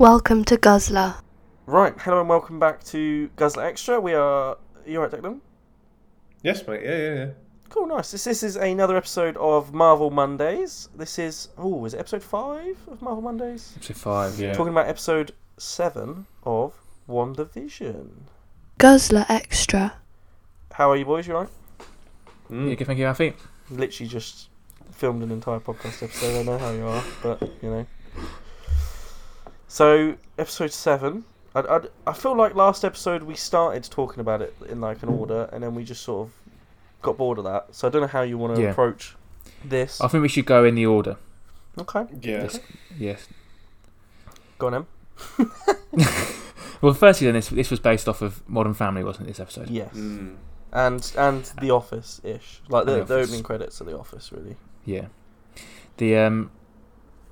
[0.00, 1.16] Welcome to Guzzler.
[1.66, 4.00] Right, hello and welcome back to Guzzler Extra.
[4.00, 4.56] We are.
[4.86, 5.40] You alright, Declan?
[6.42, 6.80] Yes, mate.
[6.82, 7.28] Yeah, yeah, yeah.
[7.68, 8.10] Cool, nice.
[8.10, 10.88] This, this is another episode of Marvel Mondays.
[10.96, 11.50] This is.
[11.58, 13.74] Oh, is it episode 5 of Marvel Mondays?
[13.76, 14.54] Episode five, yeah.
[14.54, 16.72] Talking about episode 7 of
[17.06, 18.08] WandaVision.
[18.78, 19.92] Guzzler Extra.
[20.72, 21.28] How are you, boys?
[21.28, 21.50] You alright?
[22.50, 22.70] Mm.
[22.70, 23.34] Yeah, good, thank you, Alfie.
[23.68, 24.48] Literally just
[24.92, 26.40] filmed an entire podcast episode.
[26.40, 27.86] I know how you are, but, you know.
[29.74, 31.22] So, episode 7.
[31.54, 35.08] I, I, I feel like last episode we started talking about it in like an
[35.08, 36.34] order, and then we just sort of
[37.02, 37.72] got bored of that.
[37.72, 38.70] So I don't know how you want to Yeah.
[38.70, 39.14] approach
[39.64, 40.00] this.
[40.00, 41.16] I think we should go in the order.
[41.78, 42.42] Okay, Yeah.
[42.42, 42.58] Yes.
[42.98, 43.28] Yes.
[44.58, 44.86] go on, Em.
[46.82, 49.32] Well, firstly, then this this was based off of Modern Family, wasn't it?
[49.32, 49.68] This episode.
[49.68, 50.36] Yes, Mm.
[50.72, 53.28] and and The Office ish, like the, The the Office.
[53.28, 54.56] opening credits of The Office, really.
[54.86, 55.06] Yeah.
[55.98, 56.50] The um,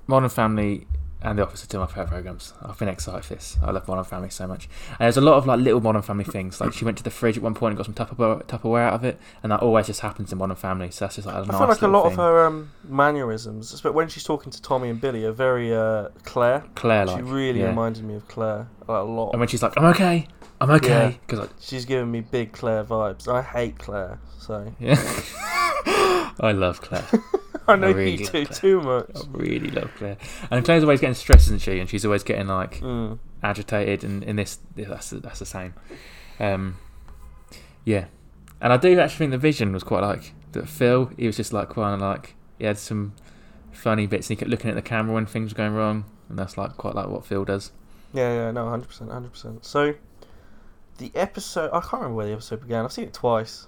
[0.06, 0.86] Modern Family
[1.20, 2.54] and The Office are two of my favourite programs.
[2.62, 3.58] I've been excited for this.
[3.62, 4.68] I love Modern Family so much.
[4.90, 6.60] And there's a lot of like little Modern Family things.
[6.60, 8.94] Like she went to the fridge at one point and got some Tupperware, Tupperware out
[8.94, 10.90] of it, and that always just happens in Modern Family.
[10.90, 12.12] So that's just like a I nice I feel like a lot thing.
[12.12, 16.08] of her um, mannerisms, but when she's talking to Tommy and Billy, are very uh,
[16.22, 16.64] Claire.
[16.76, 17.68] Claire, she like really yeah.
[17.68, 19.30] reminded me of Claire like, a lot.
[19.30, 20.28] And when she's like, "I'm okay,
[20.60, 23.26] I'm okay," because like, She's giving me big Claire vibes.
[23.26, 24.94] I hate Claire, so yeah,
[26.40, 27.06] I love Claire.
[27.68, 28.44] I know really you do Claire.
[28.46, 29.10] too much.
[29.14, 30.16] I really love Claire.
[30.50, 31.78] And Claire's always getting stressed, isn't she?
[31.78, 33.18] And she's always getting like Mm.
[33.42, 35.74] agitated, and in this, that's the, that's the same.
[36.40, 36.76] Um,
[37.84, 38.06] yeah,
[38.60, 40.68] and I do actually think the vision was quite like that.
[40.68, 43.12] Phil, he was just like quite like he had some
[43.72, 46.38] funny bits, and he kept looking at the camera when things were going wrong, and
[46.38, 47.72] that's like quite like what Phil does.
[48.14, 49.64] Yeah, yeah, no, hundred percent, hundred percent.
[49.64, 49.94] So,
[50.98, 52.84] the episode, I can't remember where the episode began.
[52.84, 53.66] I've seen it twice.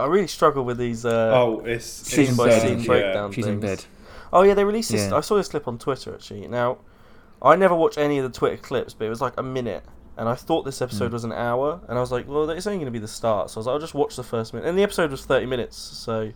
[0.00, 1.04] I really struggle with these.
[1.04, 2.86] Uh, oh, it's scene in by bed, scene yeah.
[2.86, 3.32] breakdown.
[3.32, 3.84] She's in bed.
[4.32, 5.08] Oh yeah, they released this.
[5.10, 5.16] Yeah.
[5.16, 6.46] I saw this clip on Twitter actually.
[6.48, 6.78] Now,
[7.42, 9.84] I never watch any of the Twitter clips, but it was like a minute,
[10.16, 11.14] and I thought this episode Mm.
[11.14, 13.50] was an hour, and I was like, well, it's only going to be the start,
[13.50, 15.46] so I was like, I'll just watch the first minute, and the episode was thirty
[15.46, 15.76] minutes.
[15.76, 16.32] So,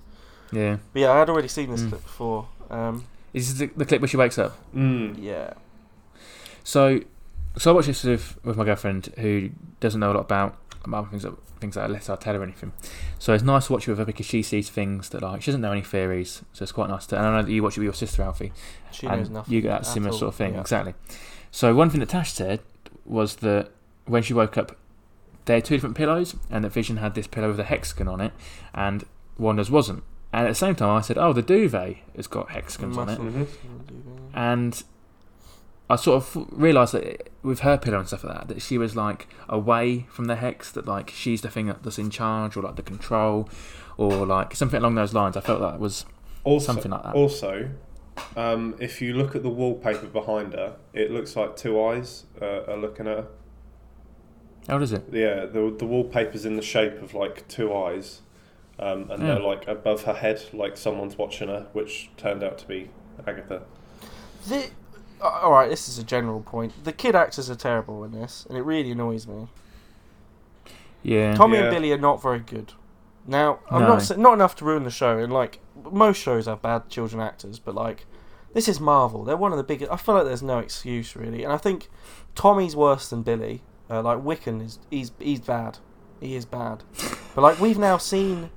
[0.52, 1.88] Yeah, but yeah, I had already seen this Mm.
[1.90, 2.48] clip before.
[2.70, 4.56] Um, this the, the clip where she wakes up.
[4.74, 5.16] Mm.
[5.20, 5.52] yeah,
[6.64, 7.00] So,
[7.58, 10.56] so I watched this with, with my girlfriend who doesn't know a lot about
[10.92, 12.72] about things that things that unless I tell her anything.
[13.18, 15.50] So it's nice to watch it with her because she sees things that like she
[15.50, 16.42] doesn't know any theories.
[16.52, 17.16] So it's quite nice to.
[17.16, 18.52] And I know that you watch it with your sister Alfie,
[18.90, 19.54] she and knows nothing.
[19.54, 20.18] you get that similar all.
[20.18, 20.60] sort of thing Yeah.
[20.60, 20.94] exactly.
[21.50, 22.60] So one thing that Tash said
[23.04, 23.70] was that
[24.06, 24.76] when she woke up,
[25.46, 28.20] they had two different pillows, and that Vision had this pillow with a hexagon on
[28.20, 28.32] it,
[28.74, 29.04] and
[29.38, 30.02] Wanda's wasn't.
[30.32, 33.20] And at the same time, I said, "Oh, the duvet has got hexagons on it."
[33.20, 33.46] Must- Mhm.
[34.34, 34.82] and
[35.90, 38.96] I sort of realised that with her pillow and stuff like that, that she was
[38.96, 42.76] like away from the hex, that like she's the thing that's in charge, or like
[42.76, 43.48] the control,
[43.98, 45.36] or like something along those lines.
[45.36, 46.06] I felt that was
[46.44, 47.14] Also, Something like that.
[47.14, 47.68] Also,
[48.36, 52.62] um, if you look at the wallpaper behind her, it looks like two eyes uh,
[52.66, 53.26] are looking at her.
[54.68, 55.04] how does it?
[55.12, 58.22] Yeah, the the wallpaper's in the shape of like two eyes,
[58.78, 59.34] um, and Yeah.
[59.34, 62.88] they're like above her head, like someone's watching her, which turned out to be
[63.26, 63.62] Agatha.
[64.48, 64.70] The,
[65.24, 66.84] all right, this is a general point.
[66.84, 69.48] The kid actors are terrible in this, and it really annoys me.
[71.02, 72.72] Yeah, Tommy and Billy are not very good.
[73.26, 73.88] Now, I'm No.
[73.96, 77.58] not not enough to ruin the show, and like most shows have bad children actors,
[77.58, 78.06] but like
[78.52, 79.24] this is Marvel.
[79.24, 79.90] They're one of the biggest.
[79.90, 81.88] I feel like there's no excuse really, and I think
[82.34, 83.62] Tommy's worse than Billy.
[83.90, 85.78] Uh, like Wiccan is he's he's bad.
[86.20, 86.82] He is bad.
[87.34, 88.50] but like we've now seen.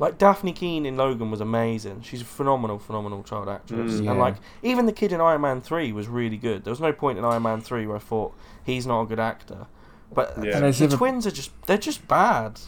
[0.00, 2.02] Like Dafne Keen in Logan was amazing.
[2.02, 3.94] She's a phenomenal, phenomenal child actress.
[3.94, 4.04] Mm.
[4.04, 4.10] Yeah.
[4.12, 6.64] And like even the kid in Iron Man three was really good.
[6.64, 8.32] There was no point in Iron Man three where I thought
[8.64, 9.66] he's not a good actor.
[10.14, 10.54] But Yeah.
[10.54, 12.60] And there's the other- twins are just they're just bad.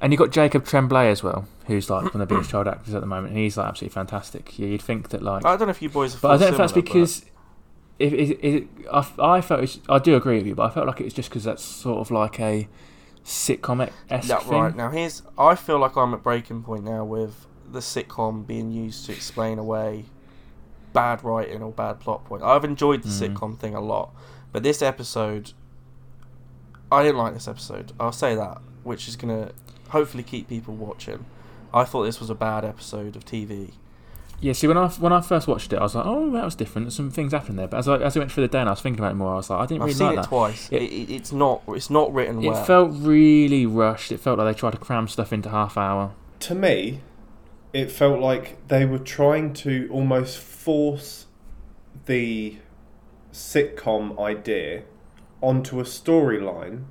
[0.00, 2.94] and you got Jacob Tremblay as well, who's like one of the biggest child actors
[2.94, 4.58] at the moment, and he's like absolutely fantastic.
[4.58, 6.14] Yeah, you'd think that like, I don't know if you boys.
[6.16, 7.24] but I don't know if that's similar, because.
[7.96, 10.88] If, if, if, I, I felt it's, I do agree with you, but I felt
[10.88, 12.66] like it was just because that's sort of like a
[13.24, 14.50] sitcom esque Yeah, thing.
[14.50, 14.76] right.
[14.76, 19.06] Now here's I feel like I'm at breaking point now with the sitcom being used
[19.06, 20.04] to explain away
[20.92, 22.42] bad writing or bad plot point.
[22.42, 23.34] I've enjoyed the Mm.
[23.34, 24.10] sitcom thing a lot,
[24.52, 25.52] but this episode,
[26.92, 27.92] I didn't like this episode.
[27.98, 29.50] I'll say that, which is gonna
[29.88, 31.24] hopefully keep people watching.
[31.72, 33.72] I thought this was a bad episode of TV.
[34.40, 36.54] Yeah, see, when I when I first watched it, I was like, "Oh, that was
[36.54, 36.92] different.
[36.92, 38.72] Some things happened there." But as I as I went through the day and I
[38.72, 40.04] was thinking about it more, I was like, "I didn't really like that.
[40.04, 40.68] I've really seen like it that." twice.
[40.72, 41.62] It- It, it, it's not.
[41.68, 42.46] It's not written well.
[42.46, 42.64] It well.
[42.64, 44.12] felt really rushed.
[44.12, 46.12] It felt like they tried to cram stuff into half hour.
[46.40, 47.00] To me,
[47.72, 51.26] it felt like they were trying to almost force
[52.06, 52.56] the
[53.32, 54.82] sitcom idea
[55.40, 56.84] onto a storyline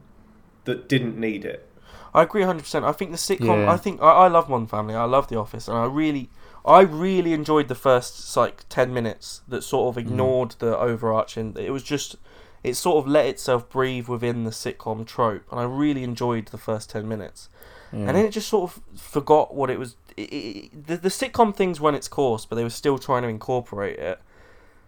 [0.65, 1.67] that didn't need it.
[2.13, 2.83] I agree 100%.
[2.83, 3.71] I think the sitcom, Yeah.
[3.71, 6.29] I think, I, I love One Family, I love The Office, and I really,
[6.65, 9.89] I really enjoyed the first like ten minutes that sort Mm.
[9.89, 11.55] of ignored the overarching.
[11.57, 12.15] It was just
[12.63, 16.57] it sort of let itself breathe within the sitcom trope, and I really enjoyed the
[16.57, 17.49] first ten minutes.
[17.91, 17.99] Yeah.
[17.99, 19.97] And then it just sort of forgot what it was.
[20.15, 23.27] It, it, the, the sitcom things run its course, but they were still trying to
[23.27, 24.19] incorporate it.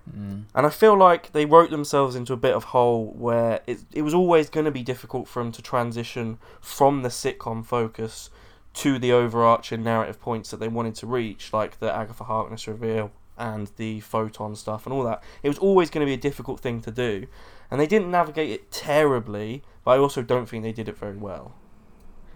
[0.09, 0.43] Mm.
[0.53, 4.03] And I feel like they wrote themselves into a bit of hole where it, it
[4.03, 8.29] was always going to be difficult for them to transition from the sitcom focus
[8.75, 13.11] to the overarching narrative points that they wanted to reach, like the Agatha Harkness reveal
[13.37, 15.23] and the photon stuff and all that.
[15.43, 17.27] It was always going to be a difficult thing to do.
[17.71, 21.17] And they didn't navigate it terribly, but I also don't think they did it very
[21.17, 21.53] well.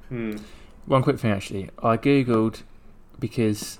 [0.09, 0.37] Hmm.
[0.85, 2.63] One quick thing actually, I googled
[3.19, 3.79] because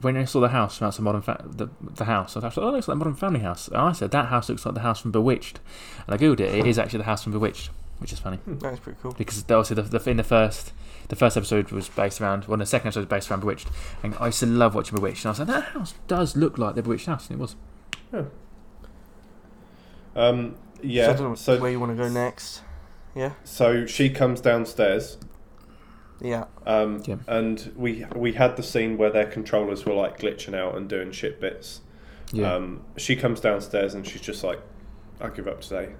[0.00, 2.68] when I saw the house from outside Modern Fa- the the house, I thought, oh,
[2.68, 3.68] it looks like Modern Family House.
[3.68, 5.60] And I said that house looks like the house from Bewitched,
[6.06, 6.54] and I googled it.
[6.54, 9.12] It is actually the house from Bewitched, which is funny That's pretty cool.
[9.12, 10.72] because obviously the, the in the first
[11.08, 13.68] the first episode was based around, well, the second episode was based around Bewitched,
[14.02, 15.24] and I used to love watching Bewitched.
[15.24, 17.56] And I was like, that house does look like the Bewitched house, and it was.
[18.12, 18.22] Yeah.
[20.16, 21.06] Um, So I yeah.
[21.12, 22.62] don't know So, where you want to go next.
[23.14, 23.32] Yeah.
[23.44, 25.18] so she comes downstairs,
[26.20, 26.44] Yeah.
[26.66, 27.16] um, Yeah.
[27.28, 31.12] and we we had the scene where their controllers were like glitching out and doing
[31.12, 31.80] shit bits.
[32.32, 32.52] Yeah.
[32.54, 34.60] Um, she comes downstairs and she's just like,
[35.20, 35.90] "I give up today.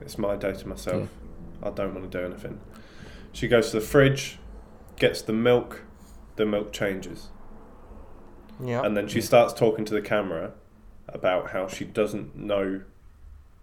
[0.00, 1.08] It's my day to myself.
[1.62, 2.60] I don't want to do anything."
[3.32, 4.38] She goes to the fridge,
[4.96, 5.82] gets the milk.
[6.36, 7.28] The milk changes,
[8.64, 8.82] Yeah.
[8.82, 10.52] and then she starts talking to the camera
[11.08, 12.80] about how she doesn't know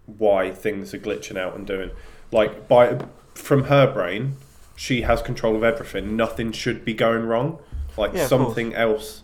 [0.06, 1.90] why things are glitching out and doing
[2.30, 2.98] like by
[3.34, 4.34] from her brain
[4.76, 7.58] she has control of everything nothing should be going wrong
[7.96, 9.22] like Yeah, something else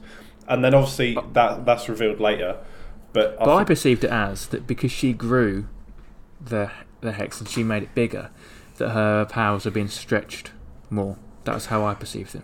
[0.49, 2.57] and then obviously that that's revealed later
[3.13, 5.67] but, But I think- perceived it as that because she grew
[6.45, 6.71] the
[7.03, 8.31] the hex and she made it bigger,
[8.77, 10.53] that her powers are being stretched
[10.91, 11.17] more.
[11.45, 12.43] That's how I perceived it.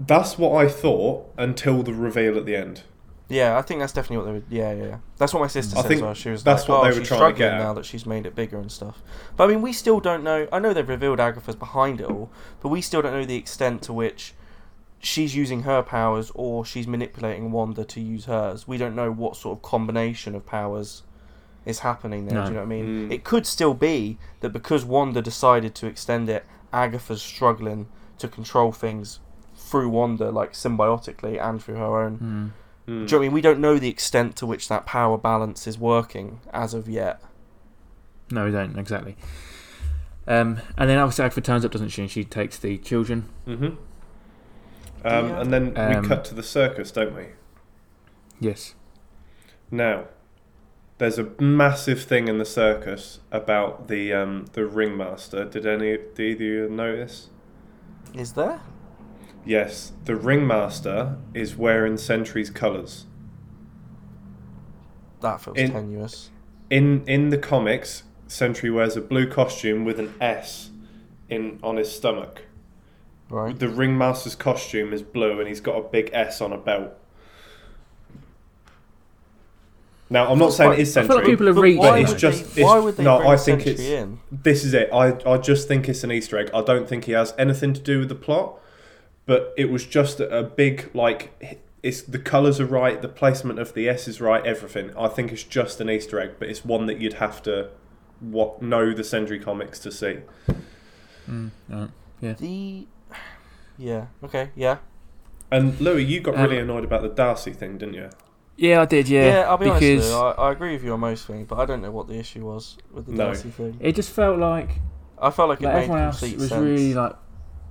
[0.00, 2.82] that's what I thought until the reveal at the end
[3.28, 4.44] Yeah, I think that's definitely what they were.
[4.50, 4.98] Yeah, yeah, yeah.
[5.16, 5.88] That's what my sister I said.
[5.88, 6.14] think as well.
[6.14, 7.84] She was that's like, what "Oh, they were she's trying to struggling get now that
[7.86, 9.02] she's made it bigger and stuff."
[9.36, 10.48] But I mean, we still don't know.
[10.52, 12.30] I know they've revealed Agatha's behind it all,
[12.60, 14.34] but we still don't know the extent to which
[14.98, 18.68] she's using her powers or she's manipulating Wanda to use hers.
[18.68, 21.02] We don't know what sort of combination of powers
[21.64, 22.34] is happening there.
[22.38, 22.44] No.
[22.44, 23.08] Do you know what I mean?
[23.08, 23.12] Mm.
[23.12, 27.88] It could still be that because Wanda decided to extend it, Agatha's struggling
[28.18, 29.20] to control things
[29.54, 32.16] through Wanda, like symbiotically and through her own.
[32.16, 32.46] Hmm.
[32.46, 32.86] Mm.
[32.86, 33.32] Do you know what I mean?
[33.32, 37.22] We don't know the extent to which that power balance is working as of yet.
[38.30, 39.16] No, we don't exactly.
[40.26, 42.02] Um, and then obviously Agatha turns up, doesn't she?
[42.02, 43.28] And she takes the children.
[43.44, 43.76] hmm Um,
[45.04, 45.40] Yeah.
[45.40, 47.26] and then Um, we cut to the circus don't we
[48.40, 48.74] Yes.
[49.70, 50.04] Now,
[51.02, 55.44] there's a massive thing in the circus about the um, the ringmaster.
[55.44, 57.28] Did any did of you notice?
[58.14, 58.60] Is there?
[59.44, 63.06] Yes, the ringmaster is wearing Sentry's colours.
[65.22, 66.30] That feels In- tenuous.
[66.70, 70.70] In in the comics, Sentry wears a blue costume with an S
[71.28, 72.42] in on his stomach.
[73.28, 73.58] Right.
[73.58, 76.92] The ringmaster's costume is blue, and he's got a big S on a belt.
[80.12, 81.78] Now, I'm not That's saying quite- it is I feel like people have But reached.
[81.80, 84.20] why it's would just- they, it's- why would they no, bring I think it's- in?
[84.30, 84.90] this is it.
[84.92, 86.50] I, I just think it's an Easter egg.
[86.54, 88.58] I don't think he has anything to do with the plot,
[89.26, 91.58] but it was just a, a big like.
[91.82, 94.92] It's the colours are right, the placement of the S is right, everything.
[94.96, 97.70] I think it's just an Easter egg, but it's one that you'd have to
[98.20, 100.18] what know the Sentry comics to see.
[101.28, 101.88] Mm, right.
[102.20, 102.86] The
[103.78, 104.06] yeah.
[104.22, 104.50] Okay.
[104.54, 104.76] Yeah.
[105.50, 108.10] And Louis, you got Um, really annoyed about the Darcy thing, didn't you?
[108.56, 109.08] Yeah, I did.
[109.08, 109.40] Yeah, Yeah.
[109.50, 109.80] I'll be honest.
[109.82, 111.90] With because you, I, I agree with you on most things, but I don't know
[111.90, 113.26] what the issue was with the No.
[113.26, 113.76] Darcy thing.
[113.80, 114.70] it just felt like
[115.20, 116.52] I felt like it like made everyone else was sense.
[116.52, 117.16] really like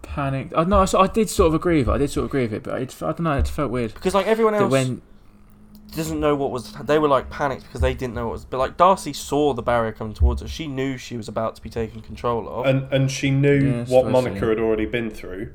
[0.01, 0.53] panicked.
[0.55, 0.79] I know.
[0.83, 1.91] I, I did sort of agree with it.
[1.91, 3.37] I did sort of agree with it, but it, I don't know.
[3.37, 5.01] It felt weird because like everyone else when
[5.95, 6.71] doesn't know what was.
[6.73, 8.45] They were like panicked because they didn't know what was.
[8.45, 10.47] But like Darcy saw the barrier coming towards her.
[10.47, 12.65] She knew she was about to be taken control of.
[12.65, 15.51] And and she knew Yeah, what Monica had already been through.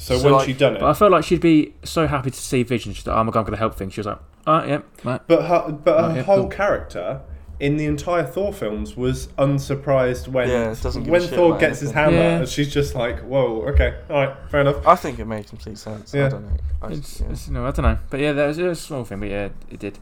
[0.00, 2.30] So, So, when like- she done it, But I felt like she'd be so happy
[2.30, 2.92] to see Vision.
[2.92, 5.20] She's like, "Oh my god, I'm gonna help things." She was like, "Oh yeah, right."
[5.26, 6.48] But her, but her Oh, yeah, whole cool.
[6.50, 7.20] character
[7.58, 11.48] in the entire Thor films was unsurprised when Yeah, it doesn't give a when Thor
[11.48, 12.38] about gets his hammer, Yeah.
[12.38, 15.76] and she's just like, "Whoa, okay, all right, fair enough." I think it made complete
[15.78, 16.14] sense.
[16.14, 16.26] Yeah.
[16.26, 16.56] I don't know.
[16.80, 17.26] I, It's, yeah.
[17.30, 19.28] it's, no, I don't know, but yeah, that was, it was a small thing, but
[19.30, 19.98] yeah, it did.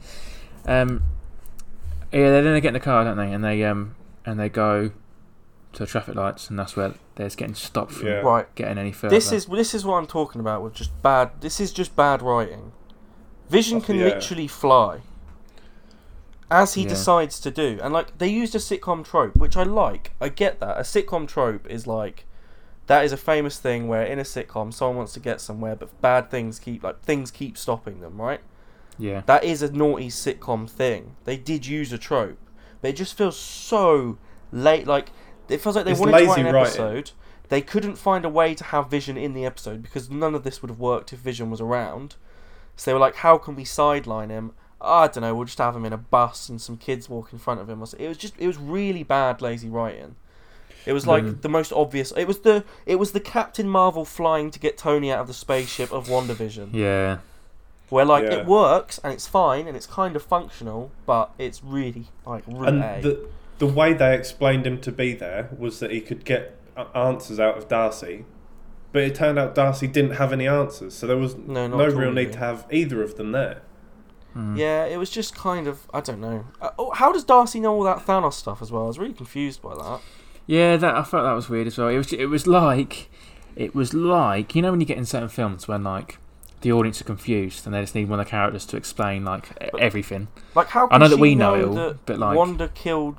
[0.66, 1.02] Um,
[2.12, 3.32] yeah, then they get in the car, don't they?
[3.32, 3.94] And they um
[4.26, 4.90] and they go
[5.76, 8.14] to the traffic lights, and that's where they're getting stopped from Yeah.
[8.20, 8.52] Right.
[8.54, 9.14] getting any further.
[9.14, 11.30] This is this is what I'm talking about with just bad.
[11.40, 12.72] This is just bad writing.
[13.48, 14.06] Vision can Yeah.
[14.06, 15.00] Uh, literally fly,
[16.50, 16.88] as he Yeah.
[16.90, 20.12] decides to do, and like they used a sitcom trope, which I like.
[20.20, 22.24] I get that a sitcom trope is like
[22.86, 26.00] that is a famous thing where in a sitcom someone wants to get somewhere, but
[26.00, 28.20] bad things keep like things keep stopping them.
[28.20, 28.40] Right?
[28.98, 29.22] Yeah.
[29.26, 31.16] That is a naughty sitcom thing.
[31.24, 32.38] They did use a trope,
[32.80, 34.16] but it just feels so
[34.52, 34.86] late.
[34.86, 35.10] Like
[35.48, 36.58] it feels like they It's wanted to write lazy an writing.
[36.66, 37.10] episode.
[37.48, 40.60] They couldn't find a way to have Vision in the episode because none of this
[40.62, 42.16] would have worked if Vision was around.
[42.76, 45.34] So they were like, "How can we sideline him?" I don't know.
[45.34, 47.82] We'll just have him in a bus and some kids walk in front of him.
[47.98, 50.16] It was just, it was really bad, lazy writing.
[50.84, 51.40] It was like Mm.
[51.40, 52.12] the most obvious.
[52.12, 55.34] It was the, it was the Captain Marvel flying to get Tony out of the
[55.34, 57.18] spaceship of WandaVision Yeah.
[57.88, 58.34] where like Yeah.
[58.40, 62.68] it works and it's fine and it's kind of functional, but it's really like route
[62.68, 63.26] And the
[63.58, 66.58] the way they explained him to be there was that he could get
[66.94, 68.24] answers out of Darcy,
[68.92, 72.12] but it turned out Darcy didn't have any answers, so there was No, no real
[72.12, 73.62] need to have either of them there.
[74.36, 74.58] Mm.
[74.58, 76.44] yeah, it was just kind of I don't know.
[76.60, 78.84] Uh, oh, how does Darcy know all that Thanos stuff as well?
[78.84, 80.00] I was really confused by that.
[80.46, 81.88] Yeah, that I felt that was weird as well.
[81.88, 83.08] It was it was like
[83.56, 86.18] it was like you know when you get in certain films when like
[86.60, 89.48] the audience are confused and they just need one of the characters to explain like
[89.62, 90.28] e- But- everything.
[90.54, 90.84] Like how?
[90.84, 93.16] I Can know that she we know it all, that but, like- Wanda killed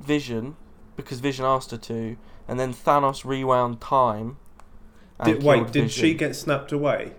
[0.00, 0.56] Vision
[0.96, 2.16] because Vision asked her to,
[2.48, 4.36] and then Thanos rewound time.
[5.20, 5.88] and Did, wait, did Vision.
[5.88, 7.12] she get snapped away?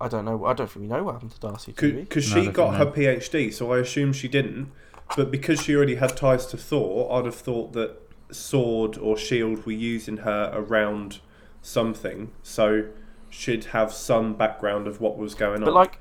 [0.00, 0.44] I don't know.
[0.46, 1.72] I don't think we know what happened to Darcy.
[1.72, 2.92] Because No, she I got her know.
[2.92, 4.70] PhD, so I assume she didn't.
[5.16, 7.96] But because she already had ties to Thor, I'd have thought that
[8.30, 11.18] Sword or Shield were using her around
[11.60, 12.84] something, so
[13.28, 15.74] she'd have some background of what was going But on.
[15.74, 15.98] But like,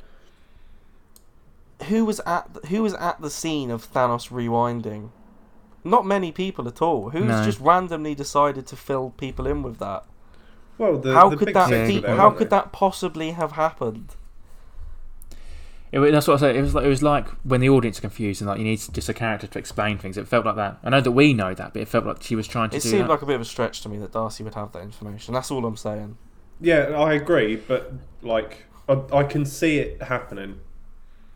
[1.87, 5.11] who was at the, who was at the scene of Thanos rewinding?
[5.83, 7.11] Not many people at all.
[7.11, 7.43] Who's No.
[7.45, 10.03] just randomly decided to fill people in with that?
[10.77, 12.55] well, the, how the could big that six be, there, how could they?
[12.57, 14.15] that possibly have happened?
[15.91, 16.55] It, that's what I said.
[16.55, 18.79] It was like it was like when the audience are confused and like you need
[18.91, 20.17] just a character to explain things.
[20.17, 20.77] It felt like that.
[20.83, 22.83] I know that we know that, but it felt like she was trying to It
[22.83, 23.09] do seemed that.
[23.09, 25.33] like a bit of a stretch to me that Darcy would have that information.
[25.33, 26.17] That's all I'm saying.
[26.61, 30.59] Yeah, I agree, but like I, I can see it happening.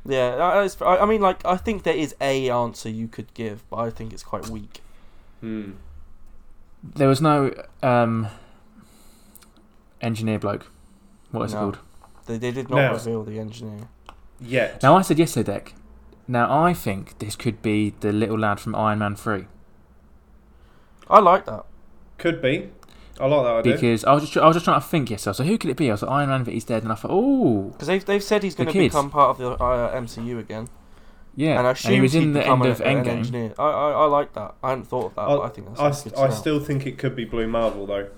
[0.05, 3.67] Yeah, I, I I mean, like, I think there is a answer you could give,
[3.69, 4.81] but I think it's quite weak.
[5.39, 5.71] Hmm.
[6.83, 8.27] There was no um,
[10.01, 10.69] engineer bloke.
[11.31, 11.79] What is it called?
[12.25, 13.87] They, they did not Now- reveal the engineer.
[14.41, 14.83] Yet.
[14.83, 15.73] Now I said yesterday, Deck.
[16.27, 19.45] Now I think this could be the little lad from Iron Man Three
[21.09, 21.65] I like that.
[22.17, 22.69] Could be.
[23.19, 23.73] I like that idea.
[23.73, 25.35] because I was just I was just trying to think yesterday.
[25.37, 25.89] So who could it be?
[25.89, 28.23] I was like Iron Man, but he's dead, and I thought, oh, Because they've, they've
[28.23, 30.67] said he's going to become part of the uh, MCU again.
[31.35, 33.07] yeah, and I and assume he was in the become end a- of an Endgame.
[33.09, 33.53] engineer.
[33.59, 34.55] I, I, I like that.
[34.63, 36.29] I hadn't thought of that, I- but I think that's I, a st- good I
[36.31, 38.09] still think it could be Blue Marvel though.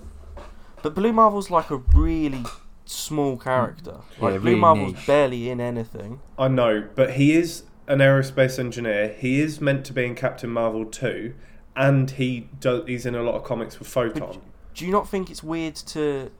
[0.82, 2.44] But Blue Marvel's like a really
[2.84, 3.98] small character.
[4.20, 5.06] Like Yeah, Blue really Marvel's niche.
[5.06, 6.20] barely in anything.
[6.38, 9.14] I know, but he is an aerospace engineer.
[9.18, 11.34] He is meant to be in Captain Marvel too,
[11.76, 12.86] and he does.
[12.86, 14.40] He's in a lot of comics with Photon.
[14.76, 16.30] Do you not think it's weird to,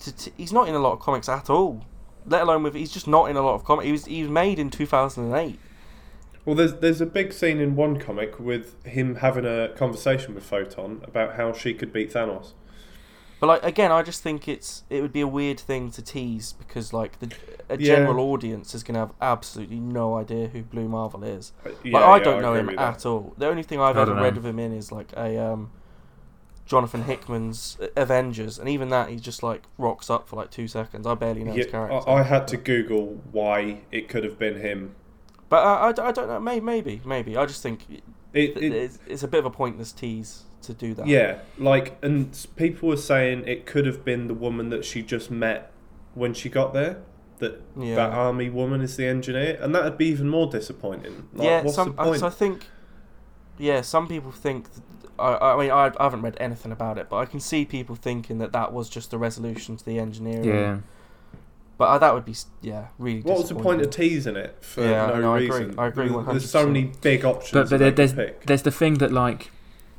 [0.00, 1.84] to, to he's not in a lot of comics at all.
[2.26, 3.86] Let alone with he's just not in a lot of comics.
[3.86, 5.58] He was he was made in two thousand and eight.
[6.44, 10.44] Well, there's there's a big scene in one comic with him having a conversation with
[10.44, 12.52] Photon about how she could beat Thanos.
[13.40, 16.52] But like again, I just think it's it would be a weird thing to tease
[16.52, 17.34] because like the
[17.68, 17.96] a Yeah.
[17.96, 21.52] general audience is gonna have absolutely no idea who Blue Marvel is.
[21.64, 22.94] Uh, Like yeah, I yeah, don't know agree him with that.
[22.96, 23.34] at all.
[23.38, 25.70] The only thing I've I ever read of him in is like a um,
[26.70, 31.04] Jonathan Hickman's Avengers, and even that he just like rocks up for like two seconds.
[31.04, 32.08] I barely know his character.
[32.08, 34.94] I, I had to Google why it could have been him.
[35.48, 36.38] but uh, I, I don't know.
[36.38, 37.36] Maybe, maybe, maybe.
[37.36, 37.84] I just think
[38.32, 41.08] It, it, it's, it's a bit of a pointless tease to do that.
[41.08, 45.28] yeah, like, and people were saying it could have been the woman that she just
[45.28, 45.72] met
[46.14, 47.02] when she got there.
[47.38, 47.96] That Yeah.
[47.96, 51.26] that army woman is the engineer, and that'd be even more disappointing.
[51.32, 51.62] Like, yeah.
[51.62, 52.20] what's Some, the uh, point?
[52.20, 52.66] so I think.
[53.58, 54.66] Yeah, some people think.
[55.28, 57.64] Th- I, I mean, I, I haven't read anything about it, but I can see
[57.64, 60.44] people thinking that that was just a resolution to the engineering.
[60.44, 60.78] Yeah,
[61.78, 63.20] But uh, that would be, yeah, really.
[63.22, 65.58] what was the point of teasing it for Yeah, no no, I agree.
[65.60, 65.78] reason?
[65.78, 67.52] I agree There- There's so many big options.
[67.52, 68.46] but, but there, there's pick.
[68.46, 69.50] there's the thing that like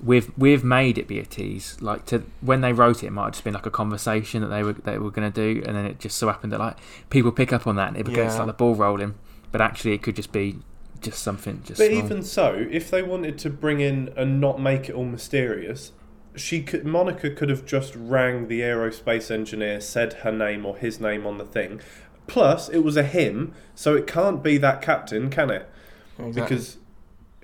[0.04, 1.78] we've we've made it be a tease.
[1.82, 4.48] Like to when they wrote it, it might have just been like a conversation that
[4.50, 6.78] they were they were going to do, and then it just so happened that like
[7.10, 8.40] people pick up on that and it gets Yeah.
[8.40, 9.16] like the ball rolling.
[9.52, 10.58] But actually, it could just be
[11.02, 11.80] just something just.
[11.80, 12.06] But small.
[12.06, 15.92] even so, if they wanted to bring in and not make it all mysterious,
[16.36, 21.00] she could Monica could have just rang the aerospace engineer, said her name or his
[21.00, 21.82] name on the thing.
[22.28, 25.70] Plus, it was a him, so it can't be that captain, can it?
[26.18, 26.42] Exactly.
[26.42, 26.78] Because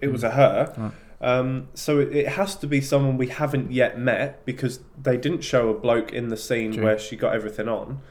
[0.02, 0.74] it was a her.
[0.78, 0.92] Right.
[1.20, 5.42] Um, so it, it has to be someone we haven't yet met because they didn't
[5.42, 6.84] show a bloke in the scene True.
[6.84, 8.02] where she got everything on.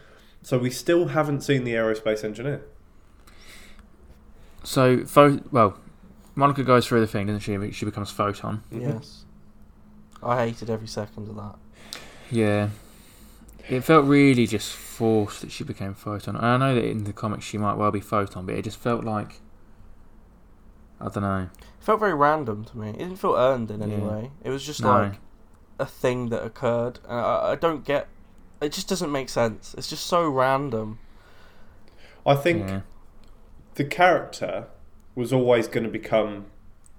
[0.42, 2.62] So we still haven't seen the aerospace engineer.
[4.66, 5.78] So, pho- well,
[6.34, 7.70] Monica goes through the thing, doesn't she?
[7.72, 8.62] She becomes photon.
[8.70, 9.24] Yes.
[10.22, 11.54] I hated every second of that.
[12.30, 12.70] Yeah.
[13.68, 16.36] It felt really just forced that she became Photon.
[16.36, 19.04] I know that in the comics she might well be Photon, but it just felt
[19.04, 19.40] like.
[21.00, 21.48] I don't know.
[21.52, 22.90] It felt very random to me.
[22.90, 24.08] It didn't feel earned in any Yeah.
[24.08, 24.30] way.
[24.44, 24.90] It was just No.
[24.92, 25.12] like
[25.78, 27.00] a thing that occurred.
[27.08, 28.08] And I, I don't get.
[28.60, 29.74] It just doesn't make sense.
[29.76, 30.98] It's just so random.
[32.24, 32.80] I think Yeah.
[33.76, 34.66] The character
[35.14, 36.46] was always going to become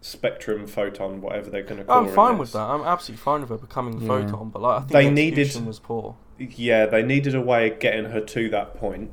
[0.02, 2.62] Spectrum, Photon, whatever they're going to call I'm her in fine with that.
[2.62, 4.08] I'm absolutely fine with her becoming Yeah.
[4.08, 6.16] Photon, but like I think They the needed- was poor.
[6.40, 9.12] Yeah, they needed a way of getting her to that point,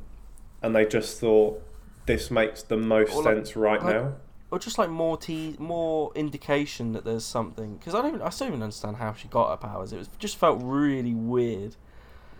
[0.62, 1.62] and they just thought
[2.06, 4.12] this makes the most Or like- sense right like- now.
[4.50, 8.28] or just like more te- more indication that there's something because I don't even, I
[8.28, 9.92] still don't even understand how she got her powers.
[9.92, 11.76] It was just felt really weird.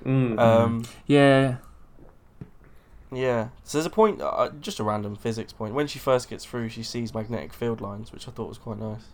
[0.04, 0.38] Mm.
[0.38, 1.56] Um, Yeah.
[3.16, 3.48] Yeah.
[3.64, 5.74] So there's a point, uh, just a random physics point.
[5.74, 8.78] When she first gets through, she sees magnetic field lines, which I thought was quite
[8.78, 9.04] nice.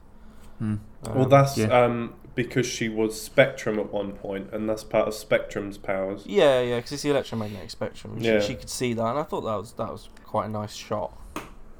[0.58, 0.76] Hmm.
[1.04, 1.66] well, Um, that's yeah.
[1.84, 6.24] um, because she was Spectrum at one point, and that's part of Spectrum's powers.
[6.26, 8.18] yeah, yeah, because it's the electromagnetic spectrum.
[8.20, 8.40] She, Yeah.
[8.40, 11.16] she could see that, and I thought that was that was quite a nice shot.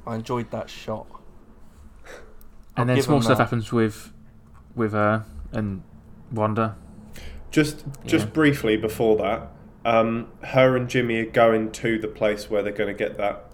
[0.07, 1.07] I enjoyed that shot.
[2.77, 3.45] And then give small stuff that.
[3.45, 4.12] happens with
[4.75, 5.83] with her and
[6.33, 6.77] Wanda.
[7.50, 8.31] Just, just Yeah.
[8.33, 9.50] briefly before that,
[9.85, 13.45] um, her and Jimmy are going to the place where they're going to get that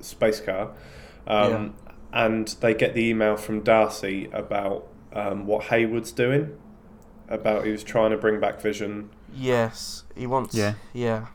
[0.00, 0.72] space car,
[1.26, 1.74] um,
[2.12, 6.56] and they get the email from Darcy about um, what Hayward's doing.
[7.28, 9.10] About he was trying to bring back Vision.
[9.34, 10.54] Yes, he wants.
[10.54, 10.74] Yeah.
[10.92, 11.26] yeah.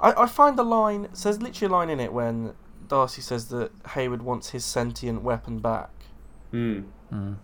[0.00, 1.08] I, I find the line.
[1.12, 2.54] So there's literally a line in it when
[2.88, 5.90] Darcy says that Hayward wants his sentient weapon back.
[6.52, 6.84] Mm.
[7.12, 7.36] Mm.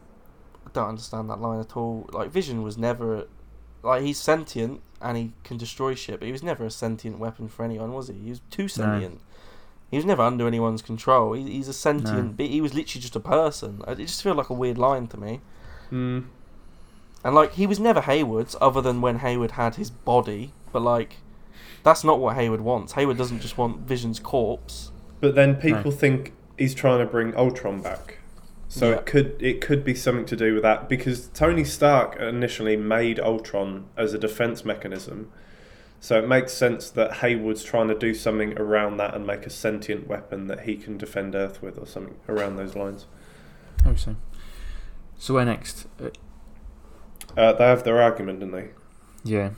[0.67, 2.09] I don't understand that line at all.
[2.12, 3.26] Like Vision was never,
[3.82, 7.49] like he's sentient and he can destroy shit, but he was never a sentient weapon
[7.49, 8.14] for anyone, was he?
[8.14, 9.20] He was too sentient.
[9.90, 11.32] He was never under anyone's control.
[11.32, 12.25] He, he's a sentient.
[12.25, 12.32] No.
[12.32, 13.82] Be- he was literally just a person.
[13.88, 15.40] It just feels like a weird line to me.
[15.90, 16.26] Mm.
[17.25, 20.52] And like he was never Hayward's, other than when Hayward had his body.
[20.72, 21.16] But like,
[21.82, 22.92] that's not what Hayward wants.
[22.92, 24.92] Hayward doesn't just want Vision's corpse.
[25.20, 25.96] But then people No.
[25.96, 28.18] think he's trying to bring Ultron back.
[28.73, 28.97] So Yeah.
[28.99, 33.19] it could it could be something to do with that because Tony Stark initially made
[33.19, 35.28] Ultron as a defense mechanism.
[35.99, 39.50] So it makes sense that Hayward's trying to do something around that and make a
[39.50, 43.06] sentient weapon that he can defend Earth with or something around those lines.
[43.85, 44.15] Oh, so.
[45.19, 45.87] So where next?
[46.00, 46.11] Uh,
[47.37, 48.71] Uh, they have their argument, don't they?
[49.25, 49.50] yeah.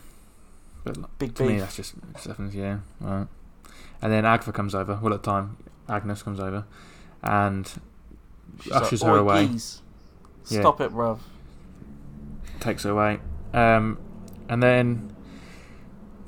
[0.85, 2.55] But like, Big to me, that's just Stephen's.
[2.57, 2.79] Yeah.
[3.01, 3.29] Right.
[4.01, 4.99] And then Agatha comes over.
[5.01, 6.65] Well, at the time, Agnes comes over,
[7.23, 7.71] and
[8.61, 9.47] She's Ushers like, her away.
[9.47, 9.83] geez,
[10.49, 10.61] Yeah.
[10.61, 11.19] Stop it, bruv.
[12.61, 13.21] takes her away.
[13.53, 13.99] Um,
[14.49, 15.15] and then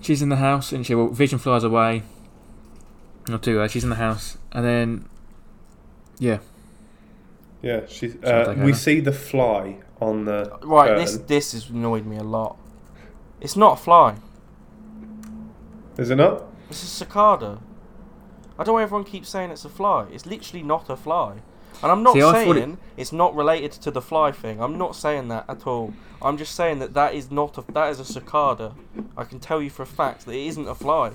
[0.00, 2.02] she's in the house, and she well, Vision flies away.
[3.28, 5.08] Not too uh, She's in the house, and then
[6.18, 6.38] yeah,
[7.62, 8.16] Yeah, she's.
[8.22, 12.56] Uh, we see the fly on the Right, this this has annoyed me a lot.
[13.40, 14.16] It's not a fly.
[15.96, 16.44] Is it not?
[16.70, 17.60] It's a cicada.
[18.58, 20.06] I don't know why everyone keeps saying it's a fly.
[20.12, 21.38] It's literally not a fly.
[21.82, 24.60] And I'm not See, thought it- saying it's not related to the fly thing.
[24.60, 25.92] I'm not saying that at all.
[26.22, 28.74] I'm just saying that that is not a that is a cicada.
[29.16, 31.12] I can tell you for a fact that it isn't a fly.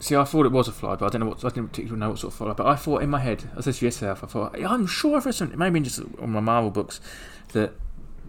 [0.00, 2.00] See, I thought it was a fly, but I didn't know what I didn't particularly
[2.00, 2.52] know what sort of fly.
[2.54, 5.16] But I thought in my head, I said to you yesterday, I thought I'm sure
[5.16, 7.00] I've read something, maybe just on my Marvel books,
[7.52, 7.74] that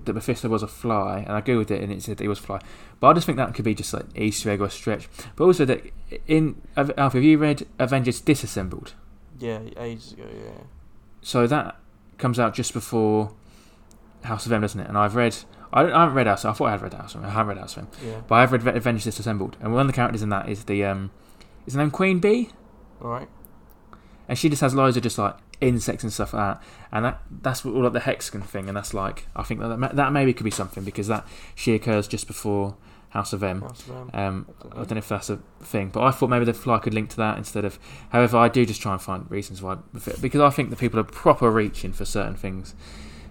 [0.05, 2.43] that Mephisto was a fly, and I googled it and it said it was a
[2.43, 2.59] fly.
[2.99, 5.09] But I just think that could be just like Easter egg or a stretch.
[5.36, 5.81] But also that
[6.27, 8.93] in Alfie, have you read Avengers Disassembled?
[9.39, 10.25] Yeah, ages ago.
[10.31, 10.51] Yeah.
[11.23, 11.77] So that
[12.17, 13.33] comes out just before
[14.23, 14.88] House of M, doesn't it?
[14.88, 15.36] And I've read.
[15.71, 16.45] I, don't- I haven't read House.
[16.45, 17.29] I thought I had read House of M.
[17.29, 17.88] I haven't read House of M.
[18.05, 18.21] Yeah.
[18.27, 21.09] But I've read Avengers Disassembled, and one of the characters in that is the um,
[21.65, 22.49] is her name Queen Bee,
[23.01, 23.27] All right.
[24.27, 27.21] and she just has loads of just like insects and stuff like that, and that
[27.41, 30.33] that's what, all like the hexagon thing, and that's like I think that that maybe
[30.33, 32.75] could be something because that she occurs just before
[33.13, 33.62] House of M.
[33.62, 34.10] House of M.
[34.15, 36.95] Um, I don't know if that's a thing, but I thought maybe the fly could
[36.95, 37.78] link to that instead of.
[38.10, 39.76] However, I do just try and find reasons why
[40.19, 42.73] because I think the people are proper reaching for certain things,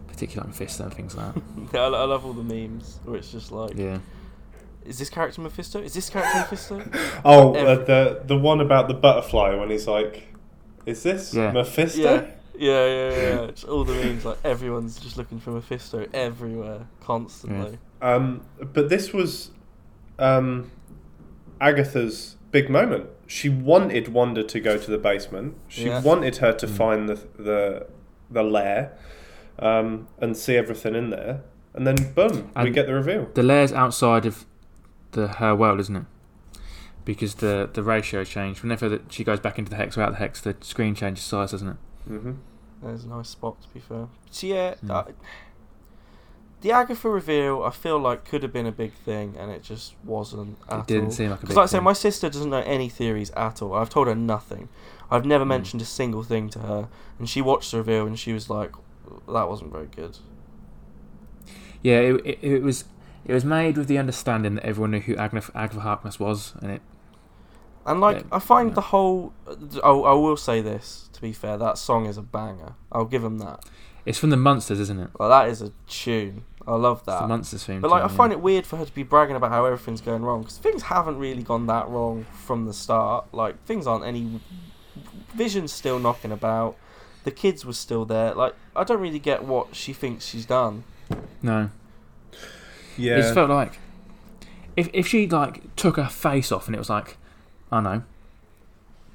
[0.07, 1.43] particularly like Mephisto and things like that.
[1.75, 3.99] Yeah, I, I love all the memes where it's just like, Yeah,
[4.85, 5.83] is this character Mephisto?
[5.83, 6.81] Is this character Mephisto?
[7.25, 10.29] Oh, uh, the the one about the butterfly when he's like,
[10.87, 11.51] "Is this Yeah.
[11.51, 12.27] Mephisto?" Yeah.
[12.55, 13.17] Yeah, yeah, yeah.
[13.17, 13.41] yeah.
[13.49, 17.79] It's all the memes, like everyone's just looking for Mephisto everywhere, constantly.
[18.01, 18.43] Um,
[18.73, 19.51] but this was
[20.19, 20.71] um,
[21.61, 23.07] Agatha's big moment.
[23.27, 25.57] She wanted Wanda to go to the basement.
[25.69, 26.03] She Yeah.
[26.03, 26.71] wanted her to Mm.
[26.71, 27.87] find the the
[28.31, 28.93] the lair
[29.59, 31.43] um, and see everything in there.
[31.75, 33.29] And then, boom, we And- get the reveal.
[33.35, 34.45] the layer's outside of
[35.13, 36.05] the her world, isn't it?
[37.05, 40.13] Because the the ratio changed whenever that she goes back into the hex or out
[40.13, 41.77] the hex, the screen changes size, doesn't it?
[42.11, 42.33] Mm-hmm.
[42.83, 44.09] There's a nice spot, to be fair.
[44.31, 44.91] So, yeah, Mm.
[44.91, 45.05] I,
[46.63, 49.95] the Agatha reveal, I feel like could have been a big thing, and it just
[50.05, 50.57] wasn't.
[50.69, 51.11] At It didn't all.
[51.13, 53.61] seem like a big Because, like I say, my sister doesn't know any theories at
[53.63, 53.75] all.
[53.75, 54.69] I've told her nothing.
[55.11, 55.49] I've never Mm.
[55.49, 58.73] mentioned a single thing to her, and she watched the reveal and she was like,
[59.29, 60.17] "That wasn't very good."
[61.83, 62.85] Yeah, it, it, it was
[63.25, 66.71] it was made with the understanding that everyone knew who Agatha, Agatha Harkness was, and
[66.73, 66.83] it
[67.85, 69.33] And like, I find the whole.
[69.83, 71.09] Oh, I will say this.
[71.13, 72.75] To be fair, that song is a banger.
[72.93, 73.65] I'll give him that.
[74.07, 75.11] it's from the Munsters, isn't it?
[75.19, 76.45] Well, that is a tune.
[76.67, 77.29] I love It's the that.
[77.29, 77.81] Munsters theme.
[77.81, 80.01] But like, I tune, find it weird for her to be bragging about how everything's
[80.01, 83.27] going wrong because things haven't really gone that wrong from the start.
[83.33, 84.41] Like things aren't any.
[85.35, 86.77] Vision's still knocking about.
[87.25, 88.35] The kids were still there.
[88.35, 90.85] Like I don't really get what she thinks she's done.
[91.43, 91.71] no.
[92.97, 93.15] Yeah.
[93.17, 93.79] It just felt like
[94.77, 97.17] if if she like took her face off and it was like
[97.71, 98.03] I don't know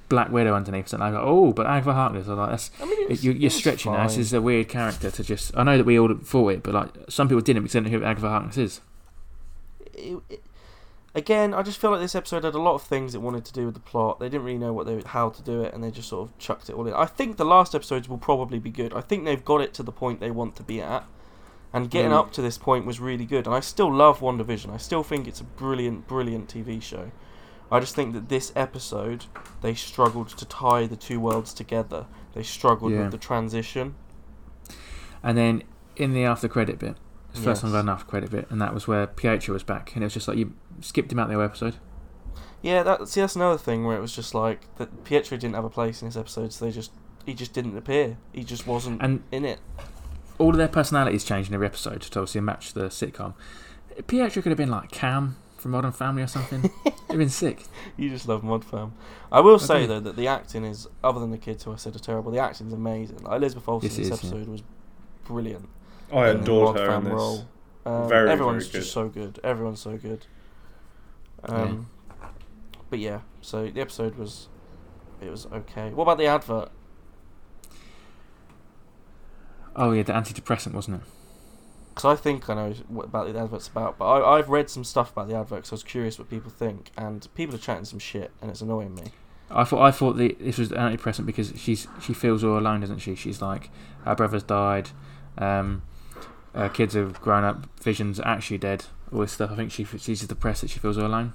[0.10, 2.28] Black Widow underneath, and I go, oh, but Agatha Harkness.
[2.28, 4.08] I like that's I mean, it was, you, you're was stretching now.
[4.08, 5.56] This is a weird character to just.
[5.58, 7.92] I know that we all thought it, but like some people didn't because they didn't
[7.94, 8.82] know who Agatha Harkness is.
[9.94, 10.44] it, it,
[11.16, 13.54] again, I just feel like this episode had a lot of things it wanted to
[13.54, 14.20] do with the plot.
[14.20, 16.38] They didn't really know what they how to do it, and they just sort of
[16.38, 16.94] chucked it all in.
[16.94, 18.94] I think the last episodes will probably be good.
[18.94, 21.04] I think they've got it to the point they want to be at,
[21.74, 22.20] and getting Mm.
[22.20, 23.46] up to this point was really good.
[23.46, 24.72] And I still love WandaVision.
[24.74, 27.12] I still think it's a brilliant, brilliant TV show.
[27.72, 29.26] I just think that this episode
[29.62, 32.06] they struggled to tie the two worlds together.
[32.34, 33.02] They struggled Yeah.
[33.04, 33.96] with the transition.
[35.24, 35.64] And then
[35.96, 36.96] in the after credit bit,
[37.34, 37.78] the first time Yes.
[37.78, 40.14] got an after credit bit, and that was where Pietro was back, and it was
[40.14, 41.76] just like you skipped him out the whole episode.
[42.62, 45.66] Yeah, that see that's another thing where it was just like that Pietro didn't have
[45.66, 46.92] a place in this episode, so they just
[47.26, 48.18] he just didn't appear.
[48.32, 49.60] He just wasn't And in it.
[50.38, 53.34] all of their personalities changed in every episode to obviously match the sitcom.
[54.08, 56.64] Pietro could have been like Cam from Modern Family or something.
[56.86, 57.64] It'd have been sick.
[57.98, 58.94] You just love Mod Fam.
[59.32, 59.88] I will say do.
[59.88, 62.40] though that the acting is other than the kids who I said are terrible, the
[62.40, 63.20] acting's amazing.
[63.24, 64.30] Like Elizabeth Olsen Yes, in this is, yeah.
[64.38, 64.64] episode was
[65.26, 65.70] brilliant.
[66.14, 67.14] I in the adored Mod her in this.
[67.14, 67.48] role.
[67.86, 69.40] Um, Very, everyone's very just so good.
[69.44, 70.26] Everyone's so good.
[71.44, 71.90] Um,
[72.90, 74.48] But yeah, so the episode was
[75.22, 75.90] it was okay.
[75.92, 76.70] What about the advert?
[79.76, 81.08] Oh yeah, the antidepressant wasn't it?
[81.98, 84.84] Because I think I know what about the advert's about, but I, I've read some
[84.84, 87.86] stuff about the advert because I was curious what people think, and people are chatting
[87.86, 89.06] some shit, and it's annoying me.
[89.50, 93.00] I thought I thought the, this was antidepressant because she's she feels all alone, doesn't
[93.00, 93.16] she?
[93.16, 93.72] She's like
[94.06, 94.92] her brother's died,
[95.40, 95.82] um,
[96.54, 99.50] her kids have grown up, Vision's actually dead, all this stuff.
[99.50, 101.34] I think she she's just depressed that she feels all alone.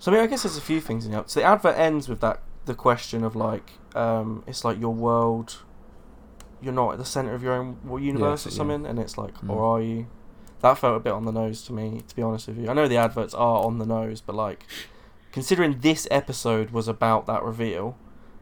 [0.00, 2.08] So I mean, I guess there's a few things in the So the advert ends
[2.08, 5.58] with that the question of like, um, it's like your world,
[6.60, 8.56] you're not at the center of your own universe so- or yeah.
[8.56, 9.50] something, and it's like, Mm.
[9.50, 10.06] or are you?
[10.60, 12.68] That felt a bit on the nose to me, to be honest with you.
[12.68, 14.66] I know the adverts are on the nose, but like,
[15.32, 17.96] considering this episode was about that reveal,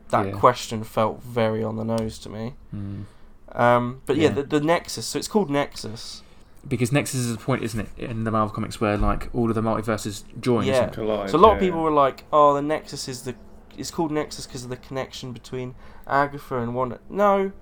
[0.09, 0.33] that Yeah.
[0.33, 2.55] question felt very on the nose to me.
[2.75, 3.05] Mm.
[3.53, 4.35] Um, but yeah, Yeah.
[4.35, 5.07] the, the Nexus.
[5.07, 6.23] So it's called Nexus.
[6.67, 9.55] Because Nexus is the point, isn't it, in the Marvel comics where like all of
[9.55, 10.65] the multiverses join.
[10.65, 10.75] Yeah.
[10.75, 10.95] isn't?
[10.95, 13.35] Collide, So a lot of people were like, "Oh, the Nexus is the
[13.79, 15.75] it's called Nexus because of the connection between
[16.09, 17.53] Agatha and Wanda." No,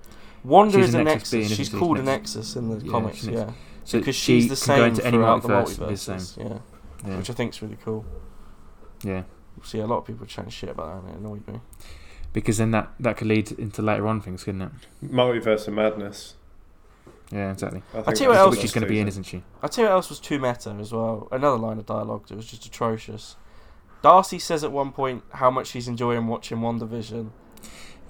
[0.45, 1.31] Wanda She's is a a Nexus Nexus.
[1.33, 2.37] being, she's isn't called a Nexus.
[2.37, 3.51] Nexus in the Yeah, comics, she's yeah,
[3.85, 6.37] So because she she's the can go same into any throughout the multiverse the multiverses.
[6.37, 6.59] Yeah,
[7.11, 7.17] Yeah.
[7.19, 8.05] which I think is really cool.
[9.03, 9.23] yeah.
[9.57, 11.61] You'll see, a lot of people were chatting shit about that, and it annoyed me.
[12.33, 14.71] Because then that, that could lead into later on things, couldn't it?
[15.05, 16.35] Multiverse of Madness.
[17.31, 17.83] Yeah, exactly.
[17.95, 19.43] I think tell you what else she's going to be in, isn't she?
[19.63, 21.29] I tell you what else was too meta as well.
[21.33, 23.37] Another line of dialogue that was just atrocious.
[24.03, 26.59] Darcy says at one point how much she's enjoying watching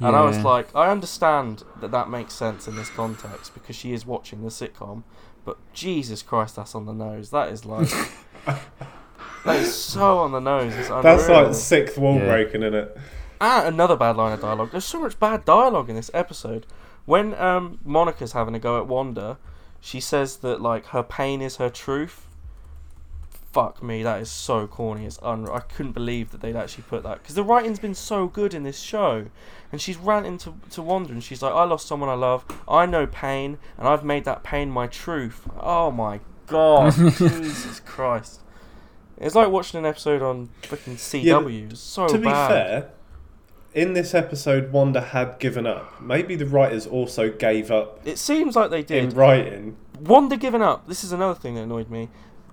[0.01, 0.07] WandaVision.
[0.07, 3.93] And I was like, I understand that that makes sense in this context because she
[3.93, 5.03] is watching the sitcom,
[5.45, 7.31] but Jesus Christ, that's on the nose.
[7.31, 7.89] That is like,
[9.45, 10.75] that is so on the nose.
[10.75, 12.27] It's That's like sixth wall Yeah.
[12.27, 12.97] breaking, isn't it?
[13.41, 14.71] And another bad line of dialogue.
[14.71, 16.67] There's so much bad dialogue in this episode.
[17.05, 19.39] When um, Monica's having a go at Wanda,
[19.81, 22.27] she says that like her pain is her truth.
[23.55, 25.07] Fuck me, that is so corny.
[25.07, 25.55] It's unreal.
[25.55, 28.65] I couldn't believe that they'd actually put that because the writing's been so good in
[28.65, 29.27] this show.
[29.71, 32.45] And she's ranting to to Wanda, and she's like, "I lost someone I love.
[32.69, 38.41] I know pain, and I've made that pain my truth." Oh my god, Jesus Christ!
[39.19, 41.71] It's like watching an episode on freaking CW.
[41.71, 42.91] It's so to be fair,
[43.73, 46.01] in this episode, Wanda had given up.
[46.01, 49.13] Maybe the writers also gave up It seems like they in did.
[49.13, 49.77] writing.
[50.01, 50.89] Wanda giving up.
[50.89, 52.09] This is another thing that annoyed me.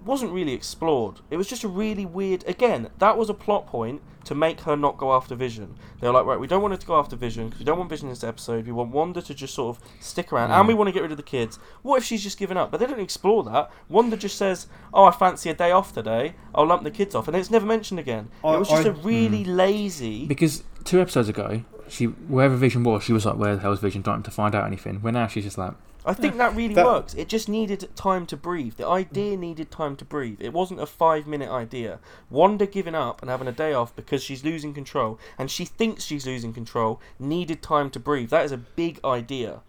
[0.06, 1.20] Wasn't really explored.
[1.30, 2.44] It was just a really weird.
[2.48, 5.76] Again, that was a plot point to make her not go after Vision.
[6.00, 7.78] They were like, right, we don't want her to go after Vision because we don't
[7.78, 8.66] want Vision in this episode.
[8.68, 10.68] We want Wanda to just sort of stick around, and Mm.
[10.68, 11.58] we want to get rid of the kids.
[11.82, 12.70] What if she's just given up?
[12.72, 13.72] But they don't explore that.
[13.90, 16.36] Wanda just says, "Oh, I fancy a day off today.
[16.54, 18.30] I'll lump the kids off," and it's never mentioned again.
[18.44, 20.26] I- it was just I- a really lazy.
[20.28, 24.04] Because two episodes ago, she wherever Vision was, she was like, "Where the hell's Vision?"
[24.04, 24.98] Trying to find out anything.
[25.02, 25.74] Where now she's just like,
[26.06, 27.14] I think that really That- works.
[27.14, 28.76] It just needed time to breathe.
[28.76, 30.40] The idea needed time to breathe.
[30.42, 32.00] It wasn't a five minute idea.
[32.30, 36.04] Wanda giving up and having a day off because she's losing control and she thinks
[36.06, 38.30] she's losing control needed time to breathe.
[38.32, 39.62] That is a big idea.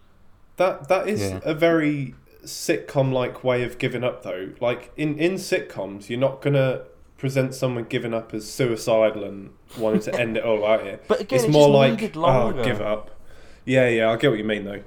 [0.56, 1.40] That that is Yeah.
[1.44, 2.14] a very
[2.44, 4.50] sitcom like way of giving up though.
[4.60, 6.82] Like in, in sitcoms you're not gonna
[7.18, 10.98] present someone giving up as suicidal and wanting to end it all out here.
[11.08, 13.10] But again, it's it more just like oh give up.
[13.64, 14.82] Yeah, yeah, I get what you mean though.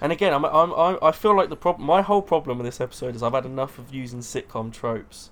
[0.00, 1.86] And again, I'm, I'm, I'm, I feel like the problem.
[1.86, 5.30] My whole problem with this episode is I've had enough of using sitcom tropes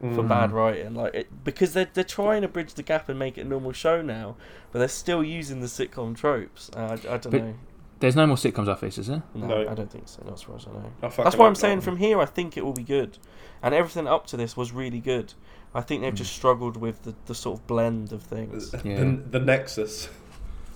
[0.00, 0.28] for Mm.
[0.28, 3.42] bad writing, like it, because they're they're trying to bridge the gap and make it
[3.42, 4.34] a normal show now,
[4.72, 6.70] but they're still using the sitcom tropes.
[6.74, 7.54] Uh, I, I don't But- know.
[7.98, 9.68] "There's no more sitcoms off this, is there?" No, No.
[9.70, 10.22] I don't think so.
[10.24, 10.92] Not as far as I know.
[11.02, 11.84] I That's why I'm saying not.
[11.84, 13.18] from here, I think it will be good,
[13.62, 15.34] and everything up to this was really good.
[15.74, 16.16] I think they've Mm.
[16.16, 18.74] just struggled with the, the sort of blend of things.
[18.84, 19.00] Yeah.
[19.00, 20.08] the, the Nexus.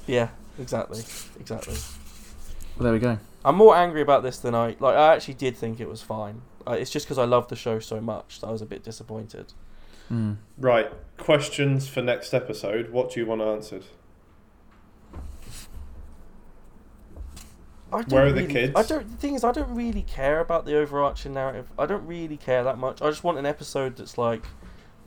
[0.06, 0.28] Yeah,
[0.58, 1.02] exactly,
[1.40, 1.76] exactly.
[2.76, 3.18] Well, there we go.
[3.44, 4.96] I'm more angry about this than I like.
[4.96, 6.42] I actually did think it was fine.
[6.66, 8.82] Uh, it's just because I love the show so much that I was a bit
[8.82, 9.52] disappointed.
[10.10, 10.36] Mm.
[10.58, 10.90] Right.
[11.18, 12.90] Questions for next episode.
[12.90, 13.84] What do you want answered?
[17.92, 18.72] I don't Where are the kids?
[18.74, 19.08] I don't.
[19.08, 21.70] The thing is, I don't really care about the overarching narrative.
[21.78, 23.00] I don't really care that much.
[23.00, 24.44] I just want an episode that's like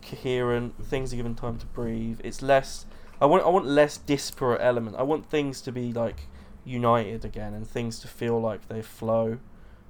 [0.02, 0.86] coherent.
[0.86, 2.22] Things are given time to breathe.
[2.24, 2.86] It's less.
[3.20, 3.44] I want.
[3.44, 4.96] I want less disparate element.
[4.96, 6.28] I want things to be like
[6.68, 9.40] united again, and things to feel like they flow.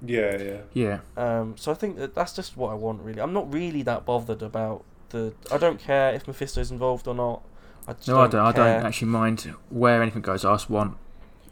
[0.00, 0.60] Yeah, yeah.
[0.72, 0.98] Yeah.
[1.16, 3.02] Um, so I think that that's just what I want.
[3.02, 5.34] Really, I'm not really that bothered about the.
[5.52, 7.42] I don't care if Mephisto's involved or not.
[7.86, 8.66] I just No, don't I don't.
[8.66, 10.44] I don't actually mind where anything goes.
[10.44, 10.96] I just want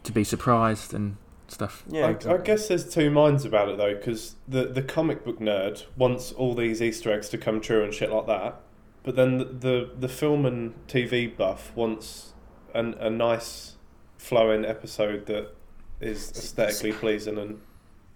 [0.03, 1.83] to be surprised and stuff.
[1.87, 5.39] Yeah, I, I guess there's two minds about it though, because the the comic book
[5.39, 8.59] nerd wants all these Easter eggs to come true and shit like that,
[9.03, 12.33] but then the the, the film and TV buff wants
[12.73, 13.76] an, a nice
[14.17, 15.55] flowing episode that
[15.99, 17.59] is aesthetically pleasing and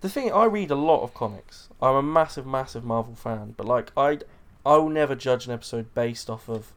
[0.01, 1.69] The thing, I read a lot of comics.
[1.81, 4.19] I'm a massive, massive Marvel fan, but like I,
[4.65, 6.73] I will never judge an episode based off of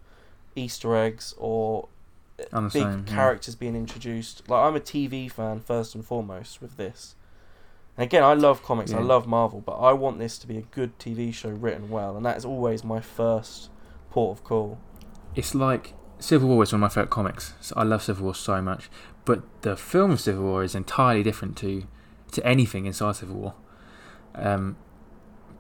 [0.56, 1.88] Easter eggs or
[2.52, 3.14] I'm big same, yeah.
[3.14, 4.48] characters being introduced.
[4.48, 7.14] Like I'm a TV fan first and foremost with this.
[7.96, 8.92] And again, I love comics.
[8.92, 12.16] I love Marvel, but I want this to be a good TV show written well,
[12.16, 13.70] and that is always my first
[14.10, 14.78] port of call.
[15.36, 17.54] It's like Civil War is one of my favorite comics.
[17.60, 18.88] So I love Civil War so much,
[19.24, 21.84] but the film of Civil War is entirely different to
[22.32, 23.54] to anything inside Civil War.
[24.34, 24.76] Um,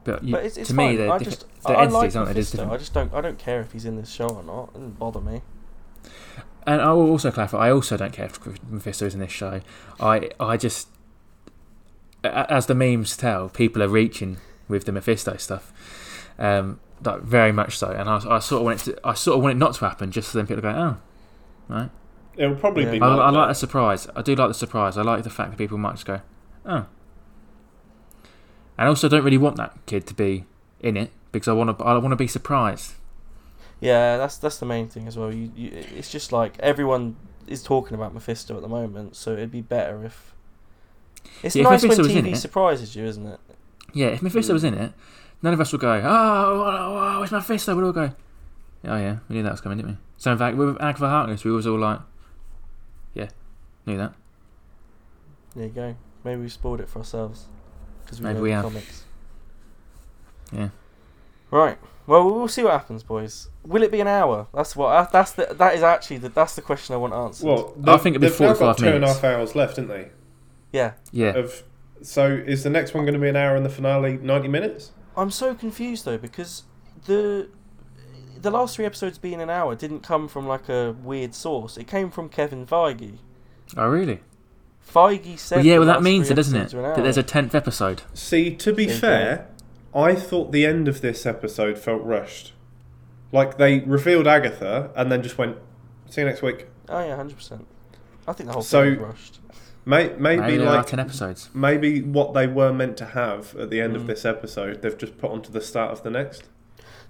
[0.02, 0.90] but, you, But it's, it's to fine.
[0.90, 1.40] me, they're I different.
[1.40, 2.40] just they're I entities, like aren't they?
[2.42, 2.72] Different.
[2.72, 3.14] I just don't.
[3.14, 4.70] I don't care if he's in this show or not.
[4.70, 5.42] It doesn't bother me.
[6.66, 9.60] And I will also clarify, I also don't care if Mephisto is in this show.
[10.00, 10.88] I I just,
[12.24, 15.72] as the memes tell, people are reaching with the Mephisto stuff,
[16.38, 17.88] um, like very much so.
[17.90, 19.80] And I, I sort of want it to, I sort of want it not to
[19.88, 20.96] happen, just so then people go, oh,
[21.74, 21.90] right.
[22.36, 22.92] it'll probably Yeah.
[22.92, 23.00] be.
[23.00, 24.08] I, I like like the surprise.
[24.16, 24.96] I do like the surprise.
[24.98, 26.20] I like the fact that people might just go,
[26.66, 26.86] oh.
[28.76, 30.46] And also, I don't really want that kid to be
[30.80, 31.84] in it because I want to.
[31.84, 32.94] I want to be surprised.
[33.80, 35.32] Yeah, that's that's the main thing as well.
[35.32, 39.52] You, you, it's just like everyone is talking about Mephisto at the moment, so it'd
[39.52, 40.34] be better if.
[41.42, 43.40] It's Yeah, if nice when Mephisto in TV it- surprises you, isn't it?
[43.92, 44.54] Yeah, if Mephisto Mm.
[44.54, 44.92] was in it,
[45.44, 47.76] none of us will go, oh, oh, oh it's Mephisto.
[47.76, 48.12] We'd all go,
[48.84, 49.98] oh yeah, we knew that was coming, didn't we?
[50.16, 52.00] So in fact, with Agatha Harkness, we was all like,
[53.14, 53.28] yeah,
[53.86, 54.14] knew that.
[55.54, 55.96] There you go.
[56.24, 57.44] Maybe we spoiled it for ourselves
[58.04, 58.64] because we Maybe we the have.
[58.64, 59.04] comics.
[60.52, 60.68] Yeah.
[61.50, 61.78] Right.
[62.06, 63.48] Well, we'll see what happens, boys.
[63.64, 64.46] Will it be an hour?
[64.52, 64.88] That's what.
[64.88, 65.54] uh, That's the.
[65.54, 66.28] That is actually the.
[66.28, 67.46] That's the question I want answered.
[67.46, 69.12] Well, I think it'd be they've now got 45 two minutes.
[69.14, 70.08] half hours left, didn't they?
[70.72, 70.92] yeah.
[71.12, 71.62] Yeah, Of
[72.02, 74.90] so is the next one going to be an hour in the finale ninety minutes?
[75.16, 76.64] I'm so confused though because
[77.06, 77.48] the
[78.40, 81.76] the last three episodes being an hour didn't come from like a weird source.
[81.76, 83.18] It came from Kevin Feige.
[83.76, 84.20] oh really?
[84.86, 85.56] Feige said.
[85.56, 86.58] Well, yeah, well that means three it, doesn't it?
[86.60, 88.02] episodes are an That there's a tenth episode.
[88.12, 89.48] See, to be There you fair,
[89.94, 92.52] I thought the end of this episode felt rushed.
[93.32, 95.56] Like they revealed Agatha and then just went,
[96.10, 97.66] "See you next week." Oh yeah, hundred percent.
[98.28, 99.40] I think the whole So- thing was rushed.
[99.86, 101.50] May, maybe, Maybe there like ten episodes.
[101.52, 103.96] maybe what they were meant to have at the end Mm.
[103.96, 106.44] of this episode, they've just put onto the start of the next.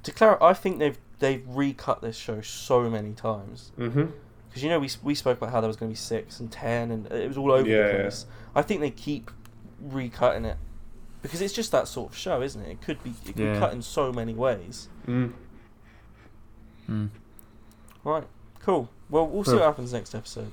[0.03, 4.07] To clarify, I think they've they've recut this show so many times Mm-hmm.
[4.49, 6.51] because you know we we spoke about how there was going to be six and
[6.51, 8.01] ten and it was all over Yeah, the yeah.
[8.03, 8.27] place.
[8.57, 9.31] I think they keep
[9.87, 10.57] recutting it
[11.23, 12.71] because it's just that sort of show, isn't it?
[12.73, 13.59] It could be it could Yeah.
[13.61, 14.89] cut in so many ways.
[15.07, 15.33] Mm.
[16.91, 17.09] Mm.
[18.03, 18.25] Right,
[18.61, 18.91] cool.
[19.09, 20.53] Well, we'll see what happens next episode.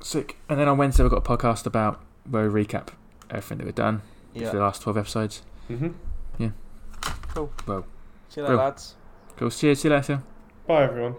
[0.00, 0.36] Sick.
[0.48, 2.88] And then on Wednesday we've got a podcast about where we recap
[3.30, 4.02] everything that we've done
[4.34, 5.42] Yeah, for the last twelve episodes.
[5.70, 5.88] Mm-hmm.
[6.38, 6.50] Yeah.
[7.34, 7.52] Cool.
[7.66, 7.86] Well,
[8.28, 8.64] See you later, Real.
[8.64, 8.94] lads.
[9.36, 9.50] cool.
[9.50, 10.22] See you, see you later.
[10.66, 11.14] Bye, everyone.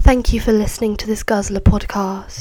[0.00, 2.38] Thank you for listening to this Guzzler podcast.